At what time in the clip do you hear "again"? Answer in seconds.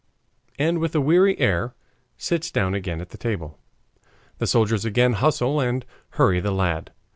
2.73-2.99, 4.83-5.13